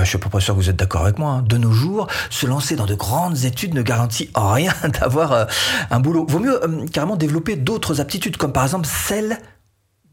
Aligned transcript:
bah, 0.00 0.04
je 0.04 0.08
suis 0.08 0.18
pas 0.18 0.40
sûr 0.40 0.54
que 0.54 0.60
vous 0.60 0.70
êtes 0.70 0.76
d'accord 0.76 1.02
avec 1.02 1.18
moi. 1.18 1.30
hein. 1.32 1.42
De 1.42 1.58
nos 1.58 1.72
jours, 1.72 2.06
se 2.30 2.46
lancer 2.46 2.74
dans 2.74 2.86
de 2.86 2.94
grandes 2.94 3.44
études 3.44 3.74
ne 3.74 3.82
garantit 3.82 4.30
en 4.32 4.52
rien 4.54 4.72
d'avoir 4.98 5.32
euh, 5.32 5.44
un 5.90 6.00
boulot. 6.00 6.24
Vaut 6.26 6.38
mieux 6.38 6.64
euh, 6.64 6.86
carrément 6.86 7.16
développer 7.16 7.56
d'autres 7.56 8.00
aptitudes, 8.00 8.38
comme 8.38 8.52
par 8.52 8.64
exemple 8.64 8.86
celle 8.86 9.38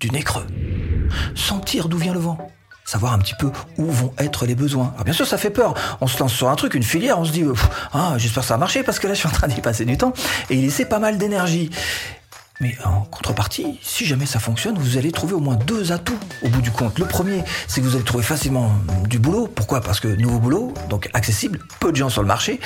du 0.01 0.11
nez 0.11 0.23
creux. 0.23 0.45
Sentir 1.35 1.87
d'où 1.87 1.97
vient 1.97 2.13
le 2.13 2.19
vent. 2.19 2.37
Savoir 2.83 3.13
un 3.13 3.19
petit 3.19 3.35
peu 3.39 3.49
où 3.77 3.85
vont 3.85 4.13
être 4.17 4.45
les 4.45 4.55
besoins. 4.55 4.91
Alors 4.93 5.05
bien 5.05 5.13
sûr, 5.13 5.25
ça 5.25 5.37
fait 5.37 5.49
peur. 5.51 5.73
On 6.01 6.07
se 6.07 6.19
lance 6.19 6.33
sur 6.33 6.49
un 6.49 6.55
truc, 6.55 6.73
une 6.73 6.83
filière, 6.83 7.17
on 7.17 7.23
se 7.23 7.31
dit, 7.31 7.45
ah, 7.93 8.15
j'espère 8.17 8.43
que 8.43 8.47
ça 8.47 8.55
va 8.55 8.59
marcher 8.59 8.83
parce 8.83 8.99
que 8.99 9.07
là, 9.07 9.13
je 9.13 9.19
suis 9.19 9.27
en 9.29 9.31
train 9.31 9.47
d'y 9.47 9.61
passer 9.61 9.85
du 9.85 9.97
temps 9.97 10.11
et 10.49 10.55
il 10.55 10.65
essaie 10.65 10.85
pas 10.85 10.99
mal 10.99 11.17
d'énergie. 11.17 11.69
Mais 12.59 12.75
en 12.83 13.01
contrepartie, 13.01 13.77
si 13.83 14.03
jamais 14.05 14.25
ça 14.25 14.39
fonctionne, 14.39 14.79
vous 14.79 14.97
allez 14.97 15.11
trouver 15.11 15.35
au 15.35 15.39
moins 15.39 15.55
deux 15.55 15.91
atouts 15.91 16.17
au 16.41 16.49
bout 16.49 16.61
du 16.61 16.71
compte. 16.71 16.97
Le 16.97 17.05
premier, 17.05 17.43
c'est 17.67 17.81
que 17.81 17.85
vous 17.85 17.95
allez 17.95 18.03
trouver 18.03 18.23
facilement 18.23 18.71
du 19.07 19.19
boulot. 19.19 19.47
Pourquoi? 19.47 19.79
Parce 19.79 19.99
que 19.99 20.07
nouveau 20.07 20.39
boulot, 20.39 20.73
donc 20.89 21.07
accessible, 21.13 21.59
peu 21.79 21.91
de 21.91 21.97
gens 21.97 22.09
sur 22.09 22.23
le 22.23 22.27
marché. 22.27 22.59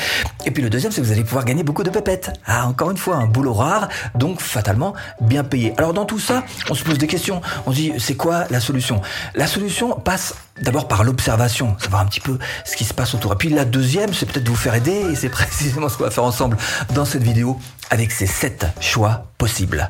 Et 0.45 0.51
puis 0.51 0.63
le 0.63 0.69
deuxième, 0.69 0.93
c'est 0.93 1.01
que 1.01 1.05
vous 1.05 1.11
allez 1.11 1.25
pouvoir 1.25 1.43
gagner 1.43 1.63
beaucoup 1.63 1.83
de 1.83 1.89
pépettes. 1.89 2.31
Ah, 2.45 2.67
encore 2.67 2.91
une 2.91 2.97
fois, 2.97 3.17
un 3.17 3.27
boulot 3.27 3.53
rare, 3.53 3.89
donc 4.15 4.39
fatalement 4.39 4.93
bien 5.19 5.43
payé. 5.43 5.73
Alors 5.77 5.93
dans 5.93 6.05
tout 6.05 6.19
ça, 6.19 6.45
on 6.69 6.73
se 6.73 6.85
pose 6.85 6.97
des 6.97 7.07
questions. 7.07 7.41
On 7.65 7.71
se 7.71 7.75
dit, 7.75 7.93
c'est 7.97 8.15
quoi 8.15 8.45
la 8.49 8.61
solution? 8.61 9.01
La 9.35 9.45
solution 9.45 9.99
passe 9.99 10.35
d'abord 10.61 10.87
par 10.87 11.03
l'observation, 11.03 11.75
savoir 11.79 12.01
un 12.01 12.05
petit 12.05 12.19
peu 12.19 12.37
ce 12.65 12.75
qui 12.75 12.85
se 12.85 12.93
passe 12.93 13.13
autour. 13.13 13.33
Et 13.33 13.35
puis 13.35 13.49
la 13.49 13.65
deuxième, 13.65 14.13
c'est 14.13 14.25
peut-être 14.25 14.47
vous 14.47 14.55
faire 14.55 14.75
aider, 14.75 15.05
et 15.11 15.15
c'est 15.15 15.29
précisément 15.41 15.89
ce 15.89 15.97
qu'on 15.97 16.03
va 16.05 16.11
faire 16.11 16.23
ensemble 16.23 16.57
dans 16.93 17.05
cette 17.05 17.23
vidéo 17.23 17.59
avec 17.89 18.11
ces 18.11 18.27
7 18.27 18.67
choix 18.79 19.25
possibles. 19.37 19.89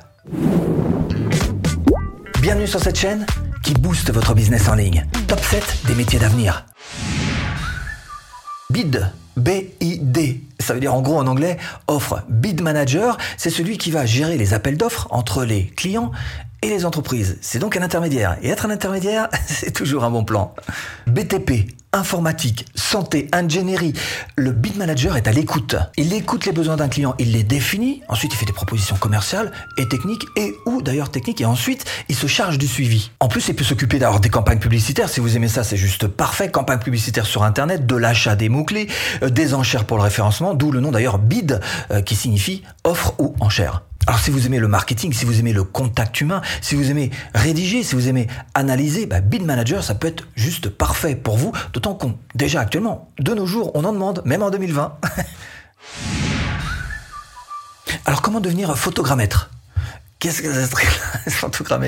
Bienvenue 2.41 2.67
sur 2.67 2.80
cette 2.80 2.97
chaîne 2.97 3.25
qui 3.63 3.73
booste 3.73 4.11
votre 4.11 4.34
business 4.34 4.67
en 4.67 4.75
ligne. 4.75 5.05
Top 5.27 5.39
7 5.39 5.63
des 5.85 5.95
métiers 5.95 6.20
d'avenir. 6.20 6.66
BID, 8.72 9.11
B-I-D, 9.38 10.41
ça 10.59 10.73
veut 10.73 10.80
dire 10.80 10.94
en 10.94 11.02
gros 11.02 11.17
en 11.17 11.28
anglais 11.28 11.58
offre. 11.88 12.23
Bid 12.30 12.61
Manager, 12.61 13.17
c'est 13.38 13.50
celui 13.50 13.78
qui 13.78 13.92
va 13.92 14.05
gérer 14.05 14.38
les 14.38 14.53
appels 14.53 14.78
d'offres 14.78 15.08
entre 15.09 15.44
les 15.44 15.66
clients 15.66 16.11
et 16.61 16.69
les 16.69 16.86
entreprises. 16.86 17.38
C'est 17.42 17.59
donc 17.59 17.75
un 17.75 17.81
intermédiaire. 17.81 18.38
Et 18.42 18.50
être 18.50 18.66
un 18.66 18.70
intermédiaire, 18.70 19.30
c'est 19.47 19.72
toujours 19.72 20.03
un 20.03 20.11
bon 20.11 20.23
plan. 20.23 20.53
BTP, 21.08 21.72
informatique, 21.94 22.66
santé, 22.75 23.28
ingénierie. 23.33 23.94
Le 24.38 24.52
bid 24.52 24.78
manager 24.78 25.17
est 25.17 25.28
à 25.28 25.31
l'écoute. 25.31 25.75
Il 25.98 26.14
écoute 26.14 26.45
les 26.45 26.52
besoins 26.52 26.77
d'un 26.77 26.88
client, 26.88 27.16
il 27.20 27.33
les 27.33 27.44
définit, 27.44 28.02
ensuite 28.08 28.33
il 28.33 28.38
fait 28.38 28.45
des 28.45 28.53
propositions 28.53 28.95
commerciales 28.95 29.52
et 29.77 29.88
techniques, 29.88 30.23
et 30.38 30.53
ou 30.66 30.81
d'ailleurs 30.81 31.11
techniques, 31.11 31.42
et 31.42 31.45
ensuite 31.45 31.83
il 32.08 32.16
se 32.16 32.27
charge 32.27 32.58
du 32.58 32.67
suivi. 32.67 33.11
En 33.20 33.27
plus, 33.27 33.48
il 33.50 33.55
peut 33.55 33.64
s'occuper 33.64 34.00
d'avoir 34.00 34.22
des 34.22 34.30
campagnes 34.30 34.59
publicitaires. 34.59 35.09
Si 35.09 35.20
vous 35.20 35.36
aimez 35.36 35.50
ça, 35.50 35.64
c'est 35.64 35.77
juste 35.77 36.08
parfait. 36.08 36.50
Campagne 36.50 36.80
publicitaire 36.80 37.25
sur 37.25 37.44
Internet, 37.44 37.86
de 37.86 37.95
l'achat 37.95 38.36
des 38.36 38.48
mots-clés, 38.48 38.88
des 39.30 39.53
enchères 39.53 39.86
pour 39.86 39.97
le 39.97 40.03
référencement, 40.03 40.53
d'où 40.53 40.72
le 40.72 40.80
nom 40.80 40.91
d'ailleurs 40.91 41.19
bid, 41.19 41.59
euh, 41.91 42.02
qui 42.02 42.16
signifie 42.16 42.64
offre 42.83 43.14
ou 43.19 43.36
enchère. 43.39 43.83
Alors 44.08 44.19
si 44.19 44.31
vous 44.31 44.47
aimez 44.47 44.59
le 44.59 44.67
marketing, 44.67 45.14
si 45.14 45.25
vous 45.25 45.39
aimez 45.39 45.53
le 45.53 45.64
contact 45.64 46.19
humain, 46.22 46.41
si 46.61 46.75
vous 46.75 46.89
aimez 46.89 47.11
rédiger, 47.36 47.83
si 47.83 47.94
vous 47.94 48.08
aimez 48.08 48.27
analyser, 48.55 49.05
bah, 49.05 49.22
Bid 49.22 49.44
Manager, 49.44 49.83
ça 49.83 49.94
peut 49.94 50.08
être 50.08 50.27
juste 50.36 50.69
parfait 50.69 51.16
pour 51.16 51.38
vous, 51.38 51.52
d'autant 51.73 51.94
qu'on, 51.94 52.17
déjà 52.33 52.61
actuellement, 52.61 53.11
de 53.19 53.33
nos 53.33 53.45
jours, 53.45 53.72
on 53.75 53.86
en 53.86 53.94
demande, 53.94 54.23
même 54.25 54.42
en 54.42 54.49
2020. 54.49 54.97
Alors 58.05 58.23
comment 58.23 58.39
devenir 58.39 58.75
photogrammètre 58.75 59.52
Qu'est-ce 60.22 60.44
que 60.44 60.53
c'est 60.53 60.66
ce 60.67 61.45
truc-là, 61.47 61.80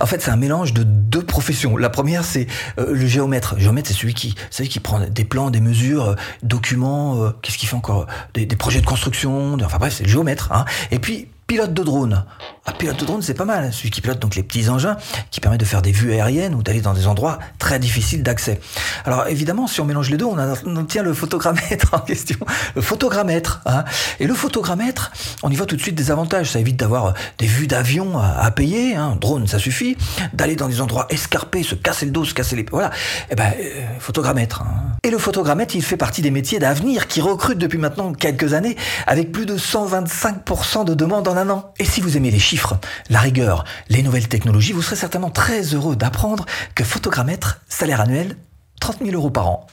En 0.00 0.06
fait, 0.06 0.20
c'est 0.20 0.30
un 0.30 0.36
mélange 0.36 0.74
de 0.74 0.82
deux 0.82 1.24
professions. 1.24 1.78
La 1.78 1.88
première, 1.88 2.24
c'est 2.24 2.46
euh, 2.78 2.92
le 2.92 3.06
géomètre. 3.06 3.54
Le 3.54 3.62
géomètre, 3.62 3.88
c'est 3.88 3.94
celui 3.94 4.12
qui, 4.12 4.34
celui 4.50 4.68
qui 4.68 4.80
prend 4.80 5.00
des 5.00 5.24
plans, 5.24 5.48
des 5.50 5.62
mesures, 5.62 6.10
euh, 6.10 6.14
documents. 6.42 7.22
euh, 7.24 7.30
Qu'est-ce 7.40 7.56
qu'il 7.56 7.70
fait 7.70 7.76
encore? 7.76 8.06
Des, 8.34 8.46
projets 8.46 8.82
de 8.82 8.86
construction. 8.86 9.56
enfin 9.64 9.78
bref, 9.78 9.94
c'est 9.96 10.04
le 10.04 10.10
géomètre. 10.10 10.52
Hein. 10.52 10.66
Et 10.90 10.98
puis 10.98 11.28
pilote 11.46 11.72
de 11.72 11.82
drone. 11.82 12.26
Un 12.70 12.72
pilote 12.72 13.00
de 13.00 13.04
drone, 13.04 13.20
c'est 13.20 13.34
pas 13.34 13.44
mal. 13.44 13.72
Celui 13.72 13.90
qui 13.90 14.00
pilote 14.00 14.20
donc 14.20 14.36
les 14.36 14.44
petits 14.44 14.68
engins, 14.68 14.96
qui 15.32 15.40
permet 15.40 15.58
de 15.58 15.64
faire 15.64 15.82
des 15.82 15.90
vues 15.90 16.12
aériennes 16.12 16.54
ou 16.54 16.62
d'aller 16.62 16.80
dans 16.80 16.94
des 16.94 17.08
endroits 17.08 17.40
très 17.58 17.80
difficiles 17.80 18.22
d'accès. 18.22 18.60
Alors 19.04 19.26
évidemment, 19.26 19.66
si 19.66 19.80
on 19.80 19.84
mélange 19.84 20.08
les 20.08 20.16
deux, 20.16 20.24
on, 20.24 20.76
obtient 20.76 21.02
le 21.02 21.12
photogrammètre 21.12 21.88
en 21.92 21.98
question. 21.98 22.38
Le 22.76 22.80
photogrammètre. 22.80 23.60
Hein. 23.66 23.84
Et 24.20 24.28
le 24.28 24.34
photogrammètre, 24.34 25.10
on 25.42 25.50
y 25.50 25.56
voit 25.56 25.66
tout 25.66 25.74
de 25.74 25.80
suite 25.82 25.96
des 25.96 26.12
avantages. 26.12 26.52
Ça 26.52 26.60
évite 26.60 26.76
d'avoir 26.76 27.06
euh, 27.06 27.12
des 27.38 27.46
vues 27.46 27.66
d'avion 27.66 28.16
à, 28.20 28.28
à 28.38 28.50
payer. 28.52 28.94
Hein. 28.94 29.16
Drone, 29.20 29.48
ça 29.48 29.58
suffit. 29.58 29.96
D'aller 30.32 30.54
dans 30.54 30.68
des 30.68 30.80
endroits 30.80 31.06
escarpés, 31.10 31.64
se 31.64 31.74
casser 31.74 32.06
le 32.06 32.12
dos, 32.12 32.24
se 32.24 32.34
casser 32.34 32.54
les... 32.54 32.64
Voilà. 32.70 32.92
Eh 33.30 33.34
ben, 33.34 33.52
euh, 33.60 33.82
photogrammètre. 33.98 34.62
hein. 34.62 34.92
Et 35.02 35.10
le 35.10 35.18
photogrammètre, 35.18 35.74
il 35.74 35.82
fait 35.82 35.96
partie 35.96 36.22
des 36.22 36.30
métiers 36.30 36.60
d'avenir 36.60 37.08
qui 37.08 37.20
recrutent 37.20 37.58
depuis 37.58 37.78
maintenant 37.78 38.12
quelques 38.12 38.54
années 38.54 38.76
avec 39.08 39.32
plus 39.32 39.44
de 39.44 39.58
125% 39.58 40.84
de 40.84 40.94
demandes 40.94 41.26
en 41.26 41.36
un 41.36 41.50
an. 41.50 41.72
Et 41.80 41.84
si 41.84 42.00
vous 42.00 42.16
aimez 42.16 42.30
les 42.30 42.38
chiffres, 42.38 42.59
la 43.08 43.20
rigueur, 43.20 43.64
les 43.88 44.02
nouvelles 44.02 44.28
technologies, 44.28 44.72
vous 44.72 44.82
serez 44.82 44.96
certainement 44.96 45.30
très 45.30 45.62
heureux 45.74 45.96
d'apprendre 45.96 46.46
que 46.74 46.84
photogrammètre, 46.84 47.60
salaire 47.68 48.00
annuel, 48.00 48.36
30 48.80 48.98
000 49.04 49.10
euros 49.12 49.30
par 49.30 49.48
an. 49.48 49.66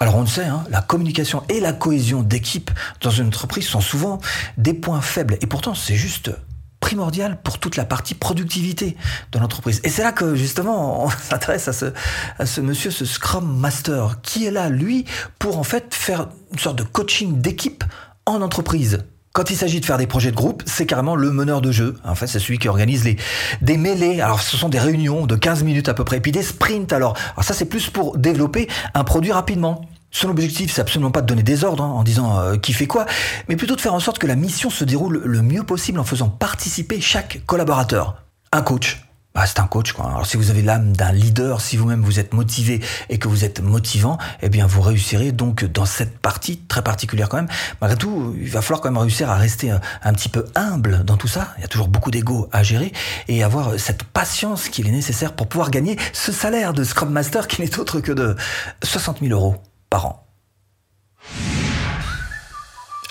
Alors 0.00 0.16
on 0.16 0.22
le 0.22 0.26
sait, 0.26 0.44
hein, 0.44 0.64
la 0.68 0.82
communication 0.82 1.44
et 1.48 1.60
la 1.60 1.72
cohésion 1.72 2.22
d'équipe 2.22 2.72
dans 3.02 3.10
une 3.10 3.28
entreprise 3.28 3.68
sont 3.68 3.80
souvent 3.80 4.20
des 4.56 4.74
points 4.74 5.00
faibles. 5.00 5.38
Et 5.42 5.46
pourtant, 5.46 5.74
c'est 5.74 5.94
juste 5.94 6.32
primordial 6.80 7.40
pour 7.40 7.60
toute 7.60 7.76
la 7.76 7.84
partie 7.84 8.14
productivité 8.14 8.96
de 9.30 9.38
l'entreprise. 9.38 9.80
Et 9.84 9.88
c'est 9.88 10.02
là 10.02 10.10
que 10.10 10.34
justement 10.34 11.04
on 11.04 11.10
s'intéresse 11.30 11.68
à 11.68 11.72
ce, 11.72 11.92
à 12.38 12.46
ce 12.46 12.60
monsieur, 12.60 12.90
ce 12.90 13.04
Scrum 13.04 13.56
Master, 13.56 14.20
qui 14.22 14.44
est 14.44 14.50
là, 14.50 14.68
lui, 14.68 15.04
pour 15.38 15.58
en 15.58 15.62
fait 15.62 15.94
faire 15.94 16.28
une 16.52 16.58
sorte 16.58 16.76
de 16.76 16.82
coaching 16.82 17.40
d'équipe 17.40 17.84
en 18.26 18.42
entreprise. 18.42 19.04
Quand 19.32 19.48
il 19.48 19.56
s'agit 19.56 19.80
de 19.80 19.86
faire 19.86 19.96
des 19.96 20.06
projets 20.06 20.30
de 20.30 20.36
groupe, 20.36 20.62
c'est 20.66 20.84
carrément 20.84 21.16
le 21.16 21.30
meneur 21.30 21.62
de 21.62 21.72
jeu. 21.72 21.96
En 22.04 22.14
fait, 22.14 22.26
c'est 22.26 22.38
celui 22.38 22.58
qui 22.58 22.68
organise 22.68 23.04
les 23.04 23.16
des 23.62 23.78
mêlées. 23.78 24.20
Alors, 24.20 24.42
ce 24.42 24.58
sont 24.58 24.68
des 24.68 24.78
réunions 24.78 25.26
de 25.26 25.36
15 25.36 25.62
minutes 25.62 25.88
à 25.88 25.94
peu 25.94 26.04
près, 26.04 26.18
et 26.18 26.20
puis 26.20 26.32
des 26.32 26.42
sprints. 26.42 26.92
Alors, 26.92 27.16
ça, 27.40 27.54
c'est 27.54 27.64
plus 27.64 27.88
pour 27.88 28.18
développer 28.18 28.68
un 28.92 29.04
produit 29.04 29.32
rapidement. 29.32 29.88
Son 30.10 30.28
objectif, 30.28 30.70
c'est 30.70 30.82
absolument 30.82 31.10
pas 31.10 31.22
de 31.22 31.26
donner 31.26 31.42
des 31.42 31.64
ordres 31.64 31.82
hein, 31.82 31.88
en 31.88 32.04
disant 32.04 32.38
euh, 32.38 32.56
qui 32.56 32.74
fait 32.74 32.86
quoi, 32.86 33.06
mais 33.48 33.56
plutôt 33.56 33.74
de 33.74 33.80
faire 33.80 33.94
en 33.94 34.00
sorte 34.00 34.18
que 34.18 34.26
la 34.26 34.36
mission 34.36 34.68
se 34.68 34.84
déroule 34.84 35.22
le 35.24 35.40
mieux 35.40 35.62
possible 35.62 35.98
en 35.98 36.04
faisant 36.04 36.28
participer 36.28 37.00
chaque 37.00 37.40
collaborateur. 37.46 38.22
Un 38.52 38.60
coach. 38.60 39.01
Bah, 39.34 39.46
c'est 39.46 39.60
un 39.60 39.66
coach 39.66 39.92
quoi. 39.92 40.06
Alors 40.06 40.26
si 40.26 40.36
vous 40.36 40.50
avez 40.50 40.60
l'âme 40.60 40.94
d'un 40.94 41.12
leader, 41.12 41.60
si 41.60 41.76
vous-même 41.76 42.02
vous 42.02 42.18
êtes 42.18 42.34
motivé 42.34 42.80
et 43.08 43.18
que 43.18 43.28
vous 43.28 43.44
êtes 43.44 43.60
motivant, 43.60 44.18
eh 44.42 44.50
bien 44.50 44.66
vous 44.66 44.82
réussirez 44.82 45.32
donc 45.32 45.64
dans 45.64 45.86
cette 45.86 46.18
partie 46.18 46.58
très 46.58 46.82
particulière 46.82 47.30
quand 47.30 47.38
même. 47.38 47.48
Malgré 47.80 47.96
tout, 47.96 48.36
il 48.38 48.50
va 48.50 48.60
falloir 48.60 48.82
quand 48.82 48.90
même 48.90 49.00
réussir 49.00 49.30
à 49.30 49.36
rester 49.36 49.70
un, 49.70 49.80
un 50.02 50.12
petit 50.12 50.28
peu 50.28 50.44
humble 50.54 51.04
dans 51.04 51.16
tout 51.16 51.28
ça. 51.28 51.54
Il 51.56 51.62
y 51.62 51.64
a 51.64 51.68
toujours 51.68 51.88
beaucoup 51.88 52.10
d'ego 52.10 52.48
à 52.52 52.62
gérer 52.62 52.92
et 53.28 53.42
avoir 53.42 53.78
cette 53.78 54.02
patience 54.02 54.68
qu'il 54.68 54.86
est 54.86 54.92
nécessaire 54.92 55.32
pour 55.32 55.46
pouvoir 55.48 55.70
gagner 55.70 55.96
ce 56.12 56.30
salaire 56.30 56.74
de 56.74 56.84
Scrum 56.84 57.10
Master 57.10 57.48
qui 57.48 57.62
n'est 57.62 57.78
autre 57.78 58.00
que 58.00 58.12
de 58.12 58.36
60 58.82 59.20
000 59.20 59.32
euros 59.32 59.56
par 59.88 60.06
an. 60.06 60.26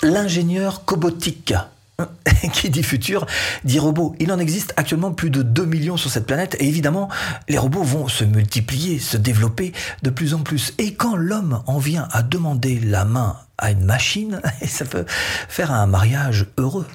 L'ingénieur 0.02 0.84
cobotique. 0.84 1.54
Qui 2.52 2.70
dit 2.70 2.82
futur 2.82 3.26
dit 3.64 3.78
robot. 3.78 4.14
Il 4.18 4.32
en 4.32 4.38
existe 4.38 4.72
actuellement 4.76 5.12
plus 5.12 5.30
de 5.30 5.42
2 5.42 5.64
millions 5.64 5.96
sur 5.96 6.10
cette 6.10 6.26
planète 6.26 6.56
et 6.58 6.66
évidemment, 6.66 7.08
les 7.48 7.58
robots 7.58 7.82
vont 7.82 8.08
se 8.08 8.24
multiplier, 8.24 8.98
se 8.98 9.16
développer 9.16 9.72
de 10.02 10.10
plus 10.10 10.34
en 10.34 10.40
plus. 10.40 10.74
Et 10.78 10.94
quand 10.94 11.16
l'homme 11.16 11.62
en 11.66 11.78
vient 11.78 12.08
à 12.12 12.22
demander 12.22 12.80
la 12.80 13.04
main 13.04 13.36
à 13.58 13.70
une 13.70 13.84
machine, 13.84 14.40
ça 14.66 14.84
peut 14.84 15.04
faire 15.48 15.72
un 15.72 15.86
mariage 15.86 16.46
heureux. 16.58 16.86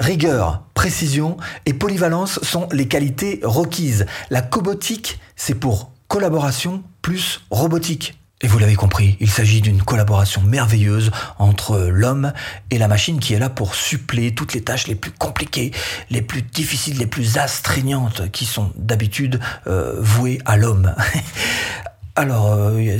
Rigueur, 0.00 0.64
précision 0.74 1.36
et 1.66 1.72
polyvalence 1.72 2.40
sont 2.42 2.68
les 2.72 2.88
qualités 2.88 3.40
requises. 3.44 4.06
La 4.30 4.42
cobotique, 4.42 5.20
c'est 5.36 5.54
pour 5.54 5.92
collaboration 6.08 6.82
plus 7.00 7.42
robotique. 7.50 8.18
Et 8.40 8.46
vous 8.46 8.58
l'avez 8.58 8.74
compris, 8.74 9.16
il 9.20 9.30
s'agit 9.30 9.60
d'une 9.60 9.82
collaboration 9.82 10.42
merveilleuse 10.42 11.12
entre 11.38 11.78
l'homme 11.78 12.32
et 12.70 12.78
la 12.78 12.88
machine 12.88 13.20
qui 13.20 13.32
est 13.32 13.38
là 13.38 13.48
pour 13.48 13.74
suppléer 13.74 14.34
toutes 14.34 14.52
les 14.52 14.62
tâches 14.62 14.86
les 14.86 14.96
plus 14.96 15.12
compliquées, 15.12 15.70
les 16.10 16.20
plus 16.20 16.42
difficiles, 16.42 16.98
les 16.98 17.06
plus 17.06 17.38
astreignantes 17.38 18.30
qui 18.32 18.44
sont 18.44 18.72
d'habitude 18.76 19.40
euh, 19.66 19.94
vouées 19.98 20.40
à 20.44 20.56
l'homme. 20.56 20.94
Alors, 22.16 22.52
euh, 22.52 22.98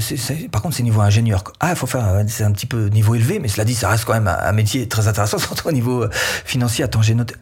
par 0.51 0.63
contre, 0.63 0.77
c'est 0.77 0.83
niveau 0.83 1.01
ingénieur. 1.01 1.45
Ah, 1.61 1.71
il 1.71 1.77
faut 1.77 1.87
faire, 1.87 2.25
c'est 2.27 2.45
un 2.45 2.53
petit 2.53 2.67
peu 2.67 2.87
niveau 2.87 3.15
élevé, 3.15 3.39
mais 3.39 3.49
cela 3.49 3.65
dit, 3.65 3.75
ça 3.75 3.89
reste 3.89 4.05
quand 4.05 4.15
même 4.15 4.27
un, 4.29 4.39
un 4.39 4.53
métier 4.53 4.89
très 4.89 5.09
intéressant, 5.09 5.39
surtout 5.39 5.69
au 5.69 5.73
niveau 5.73 6.05
euh, 6.05 6.11
financier. 6.13 6.85
Attends, 6.85 7.03
j'ai 7.03 7.15
noté 7.15 7.35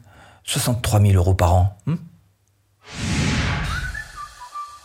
63 0.45 1.01
000 1.01 1.13
euros 1.15 1.35
par 1.35 1.55
an. 1.55 1.79
hmm? 1.87 1.97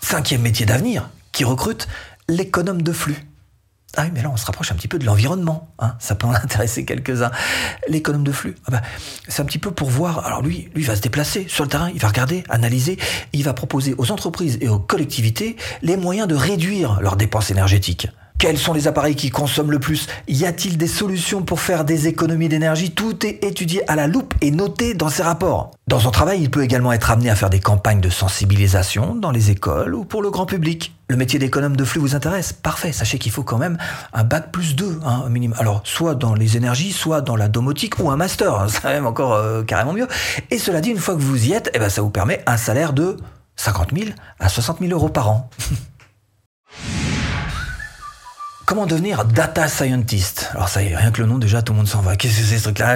Cinquième 0.01 0.41
métier 0.41 0.65
d'avenir 0.65 1.09
qui 1.33 1.43
recrute 1.43 1.87
l'économe 2.29 2.81
de 2.81 2.91
flux. 2.91 3.17
Ah 3.95 4.03
oui, 4.03 4.11
mais 4.13 4.21
là, 4.21 4.29
on 4.31 4.37
se 4.37 4.45
rapproche 4.45 4.71
un 4.71 4.75
petit 4.75 4.87
peu 4.87 4.99
de 4.99 5.05
l'environnement. 5.05 5.73
Hein. 5.79 5.95
Ça 5.99 6.13
peut 6.13 6.27
en 6.27 6.33
intéresser 6.33 6.85
quelques-uns. 6.85 7.31
L'économe 7.87 8.23
de 8.23 8.31
flux, 8.31 8.55
ah 8.67 8.71
bah, 8.71 8.81
c'est 9.27 9.41
un 9.41 9.45
petit 9.45 9.59
peu 9.59 9.71
pour 9.71 9.89
voir. 9.89 10.25
Alors 10.25 10.41
lui, 10.41 10.69
lui 10.75 10.83
va 10.83 10.95
se 10.95 11.01
déplacer 11.01 11.45
sur 11.47 11.63
le 11.63 11.69
terrain, 11.69 11.89
il 11.93 11.99
va 11.99 12.09
regarder, 12.09 12.43
analyser, 12.49 12.97
il 13.33 13.43
va 13.43 13.53
proposer 13.53 13.95
aux 13.97 14.11
entreprises 14.11 14.57
et 14.61 14.67
aux 14.67 14.79
collectivités 14.79 15.55
les 15.81 15.97
moyens 15.97 16.27
de 16.27 16.35
réduire 16.35 16.99
leurs 17.01 17.15
dépenses 17.15 17.49
énergétiques. 17.49 18.09
Quels 18.39 18.59
sont 18.59 18.73
les 18.73 18.87
appareils 18.87 19.15
qui 19.15 19.31
consomment 19.31 19.71
le 19.71 19.79
plus? 19.79 20.05
Y 20.27 20.45
a-t-il 20.45 20.77
des 20.77 20.87
solutions 20.87 21.41
pour 21.41 21.59
faire 21.59 21.83
des 21.83 22.07
économies 22.07 22.49
d'énergie? 22.49 22.91
Tout 22.91 23.25
est 23.25 23.43
étudié 23.43 23.81
à 23.89 23.95
la 23.95 24.05
loupe 24.05 24.35
et 24.41 24.51
noté 24.51 24.93
dans 24.93 25.09
ses 25.09 25.23
rapports. 25.23 25.71
Dans 25.87 25.99
son 25.99 26.11
travail, 26.11 26.41
il 26.43 26.51
peut 26.51 26.63
également 26.63 26.93
être 26.93 27.09
amené 27.09 27.31
à 27.31 27.35
faire 27.35 27.49
des 27.49 27.59
campagnes 27.59 27.99
de 27.99 28.11
sensibilisation 28.11 29.15
dans 29.15 29.31
les 29.31 29.49
écoles 29.49 29.95
ou 29.95 30.05
pour 30.05 30.21
le 30.21 30.29
grand 30.29 30.45
public. 30.45 30.95
Le 31.09 31.15
métier 31.15 31.39
d'économe 31.39 31.75
de 31.75 31.83
flux 31.83 31.99
vous 31.99 32.15
intéresse? 32.15 32.53
Parfait, 32.53 32.91
sachez 32.91 33.17
qu'il 33.17 33.31
faut 33.31 33.41
quand 33.41 33.57
même 33.57 33.79
un 34.13 34.23
bac 34.23 34.51
plus 34.51 34.75
2, 34.75 34.99
hein, 35.03 35.27
minimum. 35.29 35.57
Alors, 35.59 35.81
soit 35.83 36.13
dans 36.13 36.35
les 36.35 36.57
énergies, 36.57 36.91
soit 36.91 37.21
dans 37.21 37.37
la 37.37 37.47
domotique 37.47 37.97
ou 37.97 38.11
un 38.11 38.17
master, 38.17 38.65
c'est 38.69 38.83
même 38.83 39.07
encore 39.07 39.33
euh, 39.33 39.63
carrément 39.63 39.93
mieux. 39.93 40.07
Et 40.51 40.59
cela 40.59 40.79
dit, 40.81 40.91
une 40.91 40.99
fois 40.99 41.15
que 41.15 41.21
vous 41.21 41.47
y 41.47 41.53
êtes, 41.53 41.71
eh 41.73 41.79
ben, 41.79 41.89
ça 41.89 42.03
vous 42.03 42.11
permet 42.11 42.43
un 42.45 42.57
salaire 42.57 42.93
de 42.93 43.17
50 43.55 43.97
000 43.97 44.11
à 44.39 44.47
60 44.47 44.77
000 44.79 44.91
euros 44.91 45.09
par 45.09 45.31
an. 45.31 45.49
Comment 48.67 48.85
devenir 48.85 49.23
data 49.23 49.69
scientist? 49.69 50.49
Alors 50.53 50.67
ça 50.67 50.83
y 50.83 50.87
est, 50.87 50.95
rien 50.97 51.11
que 51.11 51.21
le 51.21 51.25
nom 51.25 51.37
déjà, 51.37 51.61
tout 51.61 51.71
le 51.71 51.77
monde 51.77 51.87
s'en 51.87 52.01
va. 52.01 52.17
Qu'est-ce 52.17 52.37
que 52.37 52.45
c'est 52.45 52.57
ce 52.57 52.63
truc-là? 52.63 52.95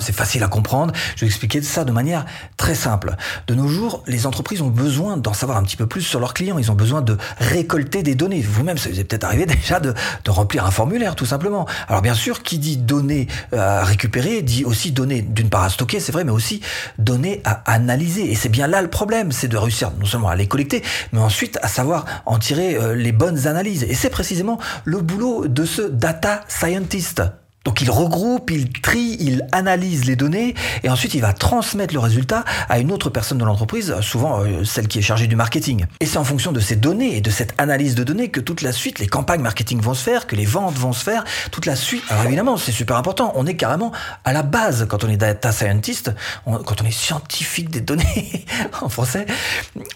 C'est 0.00 0.12
facile 0.12 0.42
à 0.42 0.48
comprendre. 0.48 0.92
Je 1.14 1.20
vais 1.20 1.28
expliquer 1.28 1.62
ça 1.62 1.84
de 1.84 1.92
manière 1.92 2.26
très 2.56 2.74
simple. 2.74 3.14
De 3.46 3.54
nos 3.54 3.68
jours, 3.68 4.02
les 4.08 4.26
entreprises 4.26 4.62
ont 4.62 4.68
besoin 4.70 5.16
d'en 5.16 5.32
savoir 5.32 5.58
un 5.58 5.62
petit 5.62 5.76
peu 5.76 5.86
plus 5.86 6.02
sur 6.02 6.18
leurs 6.18 6.34
clients. 6.34 6.58
Ils 6.58 6.72
ont 6.72 6.74
besoin 6.74 7.02
de 7.02 7.16
récolter 7.38 8.02
des 8.02 8.16
données. 8.16 8.40
Vous-même, 8.40 8.78
ça 8.78 8.90
vous 8.90 8.98
est 8.98 9.04
peut-être 9.04 9.22
arrivé 9.22 9.46
déjà 9.62 9.78
de, 9.78 9.94
remplir 10.26 10.66
un 10.66 10.72
formulaire, 10.72 11.14
tout 11.14 11.24
simplement. 11.24 11.68
Alors 11.86 12.02
bien 12.02 12.14
sûr, 12.14 12.42
qui 12.42 12.58
dit 12.58 12.76
données 12.76 13.28
à 13.56 13.84
récupérer, 13.84 14.42
dit 14.42 14.64
aussi 14.64 14.90
données 14.90 15.22
d'une 15.22 15.50
part 15.50 15.62
à 15.62 15.70
stocker, 15.70 16.00
c'est 16.00 16.10
vrai, 16.10 16.24
mais 16.24 16.32
aussi 16.32 16.62
données 16.98 17.42
à 17.44 17.62
analyser. 17.72 18.28
Et 18.28 18.34
c'est 18.34 18.48
bien 18.48 18.66
là 18.66 18.82
le 18.82 18.90
problème, 18.90 19.30
c'est 19.30 19.46
de 19.46 19.56
réussir 19.56 19.92
non 20.00 20.04
seulement 20.04 20.30
à 20.30 20.34
les 20.34 20.48
collecter, 20.48 20.82
mais 21.12 21.20
ensuite 21.20 21.60
à 21.62 21.68
savoir 21.68 22.06
en 22.26 22.40
tirer 22.40 22.74
euh, 22.74 22.96
les 22.96 23.12
bonnes 23.12 23.46
analyses. 23.46 23.84
Et 23.84 23.94
c'est 23.94 24.10
précisément 24.10 24.58
le 24.84 25.00
de 25.48 25.64
ce 25.64 25.82
data 25.82 26.44
scientist. 26.48 27.41
Donc 27.64 27.80
il 27.80 27.90
regroupe, 27.90 28.50
il 28.50 28.70
trie, 28.70 29.16
il 29.20 29.46
analyse 29.52 30.04
les 30.04 30.16
données 30.16 30.54
et 30.82 30.88
ensuite 30.88 31.14
il 31.14 31.20
va 31.20 31.32
transmettre 31.32 31.94
le 31.94 32.00
résultat 32.00 32.44
à 32.68 32.78
une 32.78 32.92
autre 32.92 33.10
personne 33.10 33.38
de 33.38 33.44
l'entreprise, 33.44 33.94
souvent 34.00 34.40
euh, 34.40 34.64
celle 34.64 34.88
qui 34.88 34.98
est 34.98 35.02
chargée 35.02 35.26
du 35.26 35.36
marketing. 35.36 35.86
Et 36.00 36.06
c'est 36.06 36.18
en 36.18 36.24
fonction 36.24 36.52
de 36.52 36.60
ces 36.60 36.76
données 36.76 37.16
et 37.16 37.20
de 37.20 37.30
cette 37.30 37.54
analyse 37.58 37.94
de 37.94 38.04
données 38.04 38.30
que 38.30 38.40
toute 38.40 38.62
la 38.62 38.72
suite, 38.72 38.98
les 38.98 39.06
campagnes 39.06 39.42
marketing 39.42 39.80
vont 39.80 39.94
se 39.94 40.02
faire, 40.02 40.26
que 40.26 40.36
les 40.36 40.44
ventes 40.44 40.76
vont 40.76 40.92
se 40.92 41.04
faire, 41.04 41.24
toute 41.50 41.66
la 41.66 41.76
suite. 41.76 42.02
Alors 42.08 42.24
évidemment, 42.24 42.56
c'est 42.56 42.72
super 42.72 42.96
important. 42.96 43.32
On 43.36 43.46
est 43.46 43.56
carrément 43.56 43.92
à 44.24 44.32
la 44.32 44.42
base 44.42 44.86
quand 44.88 45.04
on 45.04 45.08
est 45.08 45.16
data 45.16 45.52
scientist, 45.52 46.10
quand 46.44 46.82
on 46.82 46.84
est 46.84 46.90
scientifique 46.90 47.70
des 47.70 47.80
données 47.80 48.44
en 48.82 48.88
français, 48.88 49.26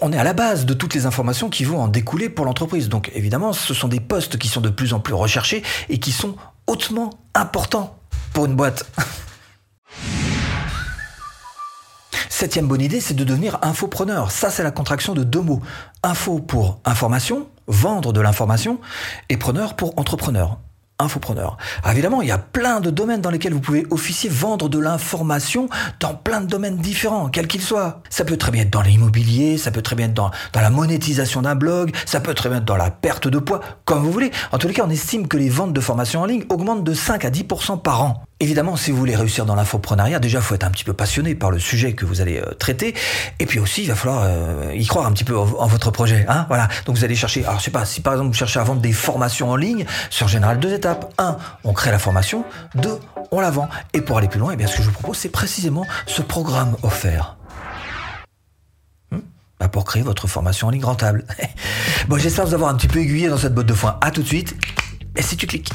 on 0.01 0.13
est 0.13 0.19
à 0.19 0.25
la 0.25 0.33
base 0.33 0.67
de 0.67 0.75
toutes 0.75 0.95
les 0.95 1.07
informations 1.07 1.51
qui 1.51 1.65
vont 1.65 1.81
en 1.81 1.89
découler 1.89 2.29
pour 2.29 2.45
l'entreprise. 2.45 2.89
Donc 2.89 3.11
évidemment, 3.15 3.53
ce 3.53 3.75
sont 3.75 3.89
des 3.89 4.01
postes 4.01 4.37
qui 4.39 4.49
sont 4.49 4.61
de 4.61 4.71
plus 4.71 4.93
en 4.93 5.01
plus 5.01 5.15
recherchés 5.15 5.63
et 5.89 5.99
qui 5.99 6.13
sont 6.13 6.37
hautement 6.67 7.11
important 7.35 7.99
pour 8.33 8.47
une 8.47 8.57
boîte. 8.57 8.85
Septième 12.29 12.69
bonne 12.69 12.83
idée, 12.83 13.01
c'est 13.01 13.15
de 13.15 13.25
devenir 13.25 13.59
infopreneur. 13.63 14.31
Ça, 14.31 14.51
c'est 14.51 14.63
la 14.63 14.71
contraction 14.71 15.15
de 15.15 15.25
deux 15.25 15.41
mots. 15.41 15.63
Info 16.03 16.39
pour 16.39 16.81
information, 16.85 17.49
vendre 17.67 18.13
de 18.13 18.21
l'information, 18.21 18.79
et 19.31 19.39
preneur 19.39 19.75
pour 19.75 19.99
entrepreneur 19.99 20.59
infopreneur. 20.99 21.57
Alors 21.83 21.93
évidemment, 21.93 22.23
il 22.23 22.29
y 22.29 22.33
a 22.33 22.39
plein 22.39 22.81
de 22.81 22.91
domaines 22.91 23.21
dans 23.21 23.31
lesquels 23.31 23.53
vous 23.53 23.61
pouvez 23.61 23.87
officier, 23.91 24.31
vendre 24.31 24.69
de 24.69 24.79
l'information 24.79 25.69
dans 26.01 26.15
plein 26.15 26.41
de 26.41 26.47
domaines 26.47 26.79
différents, 26.79 27.29
quels 27.29 27.47
qu'ils 27.47 27.63
soient. 27.63 28.03
Ça 28.11 28.25
peut 28.25 28.37
très 28.37 28.51
bien 28.51 28.63
être 28.63 28.73
dans 28.73 28.83
l'immobilier, 28.83 29.59
ça 29.59 29.71
peut 29.71 29.83
très 29.83 29.97
bien 29.97 30.07
être 30.07 30.15
dans, 30.15 30.31
dans 30.53 30.61
la 30.61 30.71
monétisation 30.71 31.43
d'un 31.43 31.55
blog, 31.55 31.95
ça 32.07 32.21
peut 32.21 32.35
très 32.35 32.49
bien 32.49 32.59
être 32.59 32.65
dans 32.65 32.77
la 32.77 32.91
perte 32.91 33.29
de 33.29 33.39
poids, 33.39 33.61
comme 33.85 34.03
vous 34.03 34.13
voulez. 34.13 34.31
En 34.53 34.59
tous 34.59 34.69
les 34.69 34.75
cas, 34.75 34.85
on 34.87 34.91
estime 34.91 35.29
que 35.29 35.37
les 35.37 35.49
ventes 35.49 35.73
de 35.73 35.81
formation 35.81 36.23
en 36.23 36.27
ligne 36.27 36.45
augmentent 36.49 36.85
de 36.85 36.95
5 36.95 37.25
à 37.25 37.31
10% 37.31 37.83
par 37.83 38.03
an. 38.03 38.26
Évidemment, 38.39 38.77
si 38.77 38.91
vous 38.91 38.99
voulez 38.99 39.17
réussir 39.17 39.47
dans 39.47 39.55
l'infoprenariat, 39.55 40.19
déjà, 40.19 40.41
il 40.41 40.45
faut 40.45 40.55
être 40.55 40.65
un 40.65 40.71
petit 40.71 40.85
peu 40.85 40.93
passionné 40.93 41.35
par 41.35 41.51
le 41.51 41.59
sujet 41.59 41.95
que 41.95 42.05
vous 42.05 42.21
allez 42.21 42.39
euh, 42.39 42.53
traiter. 42.59 42.95
Et 43.39 43.47
puis 43.47 43.59
aussi, 43.59 43.85
il 43.85 43.89
va 43.89 43.95
falloir 43.95 44.25
euh, 44.25 44.73
y 44.75 44.87
croire 44.87 45.07
un 45.07 45.13
petit 45.13 45.25
peu 45.25 45.35
en, 45.39 45.67
votre 45.67 45.91
projet. 45.91 46.27
Hein 46.29 46.45
voilà. 46.49 46.69
Donc, 46.85 46.97
vous 46.97 47.05
allez 47.05 47.17
chercher, 47.17 47.47
alors 47.47 47.61
je 47.61 47.65
sais 47.65 47.71
pas, 47.71 47.87
si 47.87 48.03
par 48.03 48.13
exemple 48.13 48.29
vous 48.29 48.35
cherchez 48.35 48.61
à 48.61 48.63
vendre 48.65 48.83
des 48.83 48.93
formations 48.93 49.49
en 49.49 49.57
ligne, 49.57 49.87
sur 50.11 50.29
général 50.29 50.61
deux 50.61 50.75
étapes. 50.75 51.15
Un, 51.17 51.39
on 51.65 51.73
crée 51.73 51.91
la 51.91 51.99
formation. 51.99 52.45
Deux, 52.75 52.99
on 53.31 53.41
la 53.41 53.51
vend. 53.51 53.71
Et 53.95 54.03
pour 54.03 54.19
aller 54.19 54.29
plus 54.29 54.41
loin, 54.41 54.51
eh 54.53 54.57
bien, 54.57 54.67
ce 54.67 54.77
que 54.77 54.83
je 54.83 54.89
vous 54.89 54.93
propose, 54.93 55.17
c'est 55.17 55.31
précisément 55.31 55.87
ce 56.07 56.21
programme 56.21 56.77
offert. 56.83 57.39
Hmm? 59.13 59.21
Bah 59.59 59.69
pour 59.69 59.87
créer 59.87 60.03
votre 60.03 60.27
formation 60.27 60.67
en 60.67 60.71
ligne 60.71 60.85
rentable. 60.85 61.25
bon, 62.09 62.19
j'espère 62.19 62.45
vous 62.45 62.53
avoir 62.53 62.69
un 62.69 62.75
petit 62.75 62.89
peu 62.89 62.99
aiguillé 62.99 63.31
dans 63.31 63.39
cette 63.39 63.55
botte 63.55 63.67
de 63.67 63.73
foin. 63.73 63.97
À 64.03 64.11
tout 64.11 64.21
de 64.21 64.29
suite. 64.29 64.55
Et 65.17 65.23
si 65.23 65.39
tu 65.39 65.47
cliques. 65.47 65.71